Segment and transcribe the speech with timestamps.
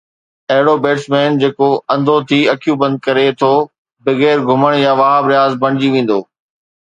[0.51, 3.53] اهڙو بيٽسمين جيڪو انڌو ٿي اکيون بند ڪري ٿو
[4.05, 6.19] بغير گھمڻ يا وهاب رياض بڻجي ويندو.